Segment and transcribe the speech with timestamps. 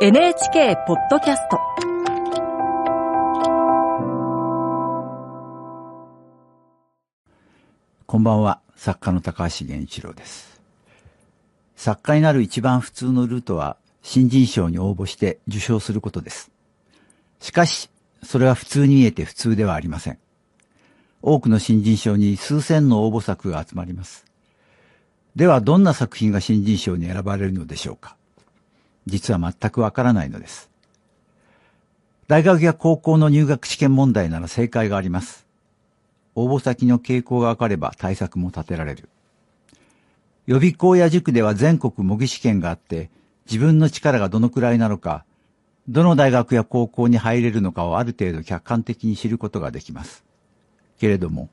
[0.00, 1.60] NHK ポッドキャスト
[8.04, 10.60] こんばんは、作家の高橋源一郎です。
[11.76, 16.50] 作家になる一番普通のルートは、新人賞に応募して受賞することです。
[17.38, 17.88] しかし、
[18.24, 20.18] それは普通に見えて普通ではありません。
[21.22, 24.24] 多くの新人賞に数千の応募作が集まります。
[25.36, 28.16] では、どんな作品が新人賞に選ばれるのでしょうか
[29.06, 30.70] 実は全くわからないのです。
[32.26, 35.46] 大学や高校の入学試験問題なら正解があります。
[36.34, 39.08] 応募先の傾向がわかれば対策も立てられる。
[40.46, 43.10] 予備校や塾では全国模擬試験があって、
[43.46, 45.24] 自分の力がどのくらいなのか、
[45.88, 50.24] どの大学や高校に入れるのかをある程度客観的に知ることができます。
[50.98, 51.50] けれども、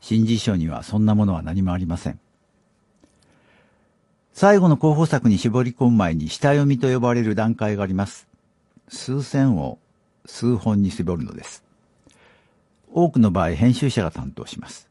[0.00, 2.20] 新人賞にはそんなものは何もありません。
[4.38, 8.28] 最後の候補作に絞り込む前に下読みと呼ばれる段階があります。
[8.86, 9.80] 数千を
[10.26, 11.64] 数本に絞るのです。
[12.92, 14.88] 多くの場合編集者が担当します。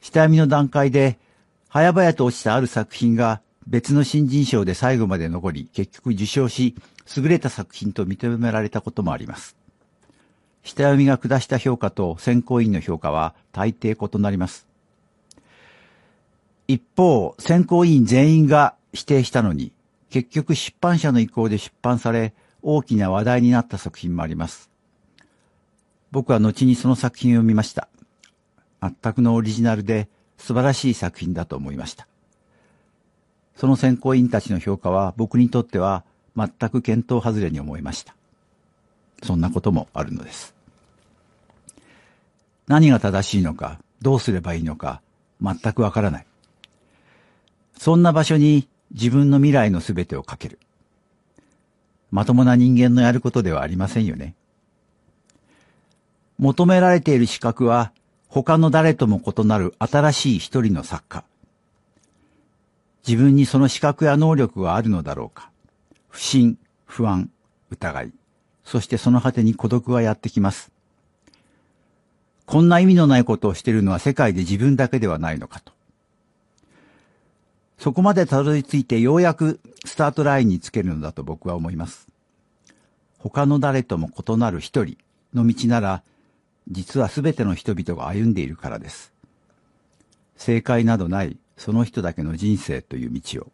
[0.00, 1.20] 下読みの段階で、
[1.68, 6.74] 早々と落ちたある作品が別の新人賞で最後まで残り、結局受賞し、
[7.16, 9.54] 優れた作品と認められたこともあります。
[10.64, 14.66] 下読みが下した評価と選考委員の評価は大抵異なります。
[16.68, 19.72] 一方、選考委員全員が否定したのに、
[20.10, 24.70] 結局出版社の意向で出版され、大きな話題になった作品もあります。
[26.10, 27.88] 僕は後にその作品を見ました。
[28.82, 32.08] 全くのオリジナルで素晴らしい作品だと思いました。
[33.56, 36.04] その選考委員たちの評価は僕にとっては
[36.36, 38.14] 全く見当外れに思いました。
[39.22, 40.54] そんなこともあるのです。
[42.66, 45.00] 何が正しいのか、どうすればいいのか、
[45.40, 46.26] 全くわからない。
[47.86, 50.58] そんな場所に自分の未来のすべてをかける。
[52.10, 54.34] まともな人間のやることではありませんよね。
[56.36, 57.92] 求められている資格は
[58.26, 61.24] 他の誰とも異なる新しい一人の作家。
[63.06, 65.52] 自分にその資格や能力があるのだろうか。
[66.08, 67.30] 不信、不安、
[67.70, 68.12] 疑い。
[68.64, 70.72] そしてその果てに孤独がやってきます。
[72.46, 75.75] こんな意味のないことをしているのは世界で自分だけではないのかと。
[77.78, 82.08] そこまでたどり着いてようやくスタートラインにつけるのだと僕は思います。
[83.18, 84.96] 他の誰とも異なる一人
[85.34, 86.02] の道なら、
[86.68, 89.12] 実は全ての人々が歩んでいるからです。
[90.36, 93.46] 正解などないその人だけの人生という道を。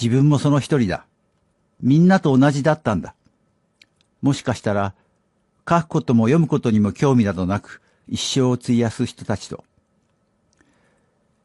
[0.00, 1.06] 自分もその一人だ。
[1.80, 3.14] みんなと同じだったんだ。
[4.22, 4.94] もしかしたら、
[5.68, 9.64] 書くことも読むことにも興味などなく、一生を費やす人たちと。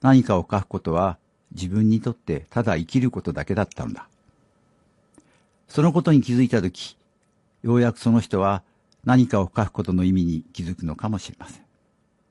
[0.04, 1.18] 何かを書くことは
[1.56, 4.08] 自分にとってただ生きることだけだったんだ。
[5.68, 6.98] そのことに気づいたとき、
[7.64, 8.62] ようやくその人は
[9.06, 11.63] 何かを書くことの意味に気づくのかもしれません。